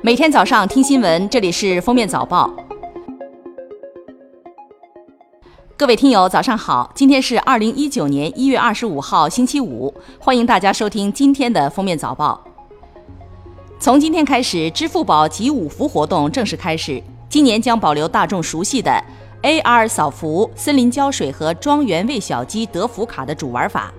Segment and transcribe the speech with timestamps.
[0.00, 2.48] 每天早上听新闻，这里是《封面早报》。
[5.76, 6.88] 各位听友，早上好！
[6.94, 9.92] 今天是二零一九年一月二十五号，星期五。
[10.20, 12.40] 欢迎大家收听今天的《封面早报》。
[13.80, 17.02] 从今天开始，支付宝集五福活动正式开始。
[17.28, 19.02] 今年将保留大众熟悉的
[19.42, 23.92] AR 扫福、森林浇水和庄园喂小鸡得福卡的主玩法。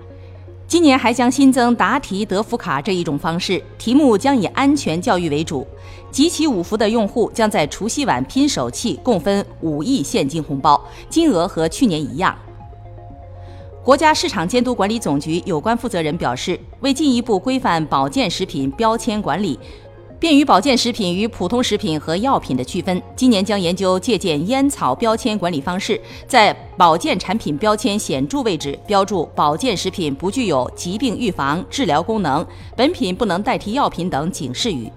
[0.70, 5.66] 今年还将新增答题得福卡这一种方式，题目将以安全教育为主。
[6.12, 12.38] 集齐五福的用户将在除夕晚拼手气，共分五亿现金红包，金额和去年一样。
[13.82, 19.58] 国家市场监督管理总局有关负责人表示，为进一步规范保健食品标签管理。
[20.20, 34.92] 便于保健食品与普通食品和药品的区分，今年将研究借鉴烟草标签管理方式，在保健产品标签显著位置标注保健食品不具有疾病预防、治疗功能，本品不能代替药品等警示语。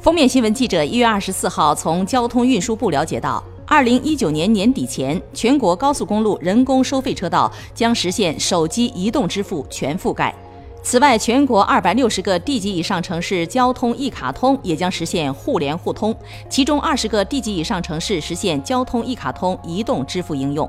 [0.00, 10.34] 封面新闻记者一月二十四号从交通运输部了解到，二零一九年年底前，全国高速公路人工收费车道将实现手机移动支付全覆盖。
[10.80, 16.16] 此外，全国二百六十个地级以上城市交通一卡通也将实现互联互通，
[16.48, 20.68] 其中二十个地级以上城市实现交通一卡通移动支付应用。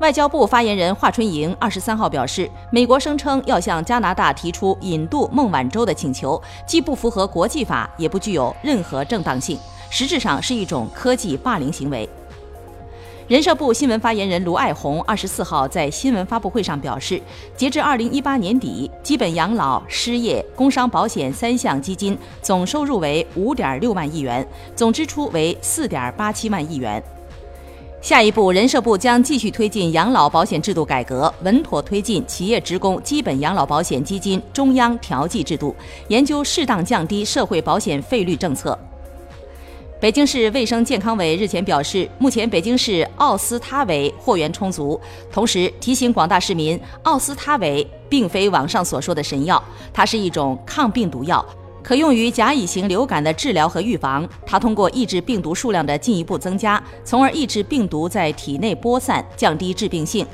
[0.00, 9.58] 外交部发言人华春莹二十三号表示，美国声称要向加拿大提出引渡孟晚舟的请求，既不符合国际法，也不具有任何正当性，
[9.90, 12.08] 实质上是一种科技霸凌行为。
[13.30, 17.22] 人社部新闻发言人卢爱红二十四号在新闻发布会上表示，
[17.56, 27.00] 截至二零一八年底，基本养老、失业、工伤保险三项基金总收入为五点六万亿元，总支出为四点八七万亿元。
[28.02, 35.72] 下一步，人社部将继续推进养老保险制度改革，稳妥推进企业职工基本养老保险基金中央调剂制度，
[36.08, 38.76] 研究适当降低社会保险费率政策。
[40.00, 44.98] 北京市卫生健康委日前表示，目前北京市奥司他韦货源充足，
[45.30, 51.44] 同时提醒广大市民，奥司他韦并非网上所说的神药，它是一种抗病毒药，
[51.82, 54.26] 可用于甲乙型流感的治疗和预防。
[54.46, 60.26] 它通过抑制病毒数量的进一步增加，从而抑制病毒在体内播散，降低致病性。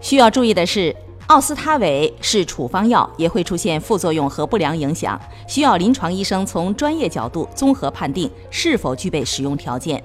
[0.00, 0.94] 需要注意的是。
[1.30, 10.02] 奥司他韦是处方药，也会出现副作用和不良影响，需要临床医生从专业角度综合判定是否具备使用条件。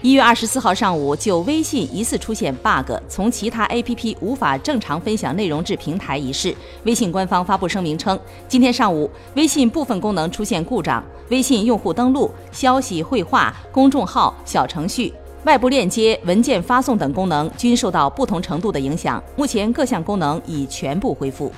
[0.00, 6.52] 一月二十四号上午，就微信疑似出现 bug，从其他 APP 无法正常分享内容至平台一事，
[6.82, 8.18] 微信官方发布声明称，
[8.48, 15.14] 今天上午微信部分功能出现故障，微信用户登录、消息绘画、公众号、小程序。
[15.44, 19.22] 外部链接、文件发送等功能均受到不同程度的影响。
[19.34, 21.50] 目前各项功能已全部恢复。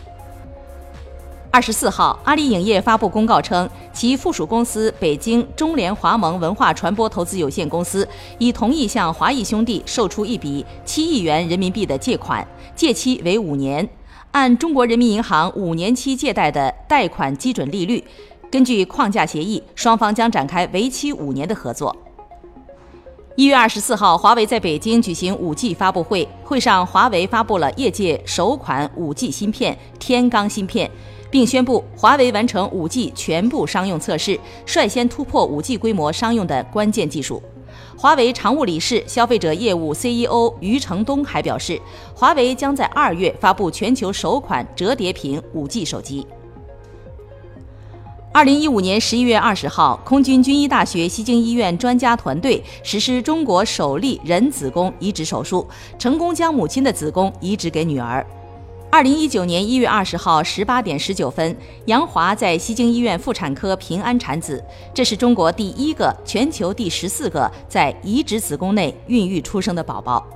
[1.50, 8.08] 二十四号，阿里影业发布公告称，其附属公司北京中联华盟文化传播投资有限公司
[8.38, 12.44] 已同意向华谊兄弟售出一笔七亿元人民币的借款，
[12.74, 13.88] 借期为五年，
[14.32, 18.02] 按中国人民银行五年期借贷的贷款基准利率。
[18.50, 21.94] 根据框架协议，双方将展开为期五年的合作。
[23.36, 26.28] 一月二十四号，华为在北京举行五 G 发布会。
[26.44, 30.88] 会上，华为发布了业界首款五 G 芯片“天罡芯片”，
[31.32, 37.42] 并宣布华为完成五 G 全部商用测试，率先突破五 G 规模商用的关键技术。
[37.98, 41.80] 华为常务理事、消费者业务 CEO 余承东还表示，
[42.14, 46.24] 华为将在二月发布全球首款折叠屏五 G 手机。
[48.34, 55.64] 二零一五年十一月二十号，空军军医大学西京医院专家团队实施中国首例人子宫移植手术，
[56.00, 58.26] 成功将母亲的子宫移植给女儿。
[58.90, 64.60] 二零一九年一月二十号十八点十九分，杨华在西京医院妇产科平安产子，
[64.92, 70.26] 这是中国第一个、全球第十四个在移植子宫内孕育出生的宝宝。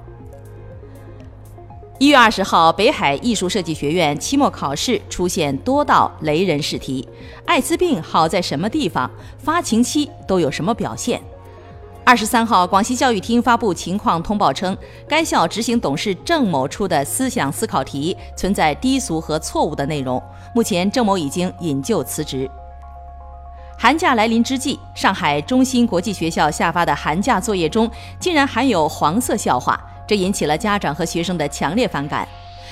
[2.01, 7.07] 一月二十号，北海艺术设计学院期末考试出现多道雷人试题。
[7.45, 9.11] 艾滋病好在什么地方？
[9.37, 11.21] 发情期都有什么表现？
[12.05, 14.79] 二十三号，广西教育厅发布情况通报称，
[15.09, 20.23] 该校执行董事郑某出的思想思考题存在低俗和错误的内容。
[20.55, 22.49] 目前，郑某已经引咎辞职。
[23.77, 27.91] 寒假来临之际，上海中心国际学校下发的寒假作业中
[28.21, 29.85] 竟然含有黄色笑话。
[30.09, 32.27] 这引起了家长和学生的强烈反感。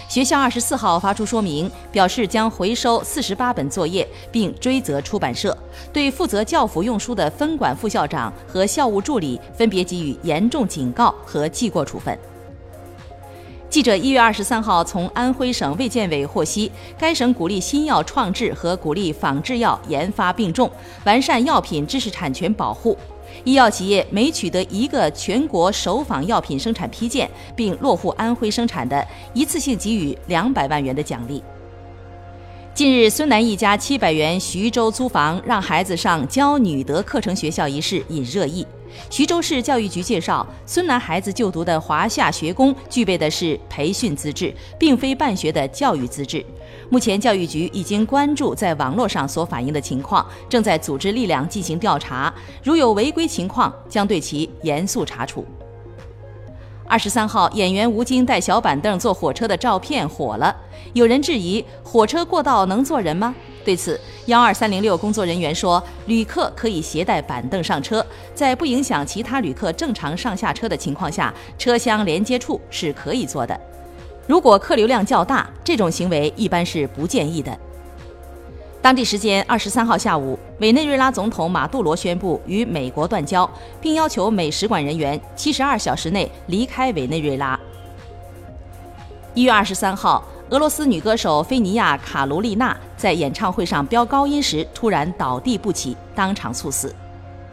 [0.08, 5.56] 学校二十四号发出说明，表示将回收四十八本作业，并追责出版社，
[5.92, 12.16] 对负责教辅用书的分管副校长和校务助理分别给予严重警告和记过处分。
[13.68, 20.70] 记者一月二十三号从安徽省卫健委获悉，该省鼓励新药创制和鼓励仿制药研发并重，
[21.04, 22.96] 完善药品知识产权保护。
[23.44, 31.42] 医药企业每取得一个全国首仿药品生产批件，并落户安徽生产的，一次性给予两百万元的奖励。
[32.74, 38.66] 近日，孙楠一家七百元徐州租房让孩子上教女德课程学校一事引热议。
[39.10, 46.44] 徐州市教育局介绍，孙楠孩子就读的华夏学宫具备的是培训资质，并非办学的教育资质。
[46.88, 52.32] 目前，教育局已经关注在网络上所反映的情况，正在组织力量进行调查，
[52.62, 55.44] 如有违规情况，将对其严肃查处。
[56.88, 60.54] 二十三号，演员吴京带小板凳坐火车的照片火了。
[60.92, 63.34] 有人质疑：火车过道能坐人吗？
[63.66, 73.60] 对此，幺二三零六工作人员说，旅客可以携带板凳上车，在不影响其他旅客正常上下车的情况下，车厢连接处是可以坐的。
[74.28, 77.58] 如果客流量较大，这种行为一般是不建议的。
[78.80, 87.58] 当地时间二十三号下午，委内瑞拉总统马杜罗宣布与美国断交，并要求美使馆人员七十二小时内离开委内瑞拉。
[89.34, 96.94] 一月二十三号，俄罗斯女歌手菲尼亚·卡罗丽娜在演唱会上飙高音时突然倒地不起，当场猝死，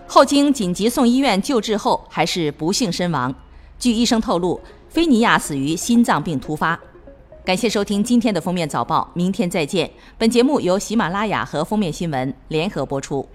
[0.08, 3.34] 后经紧急送医院救治后还是不幸身亡。
[3.80, 6.80] 据医生透露，菲尼亚死于心脏病突发。
[7.44, 9.90] 感谢收听今天的封面早报，明天再见。
[10.20, 13.28] 本节目由喜马拉雅和封面新闻联合播出。